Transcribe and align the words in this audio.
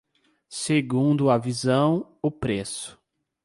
Segundo 0.49 1.29
a 1.29 1.37
visão, 1.37 2.17
o 2.23 2.31
preço. 2.31 2.99